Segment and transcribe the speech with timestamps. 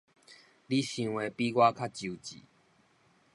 [0.65, 2.37] 你想的比我較周至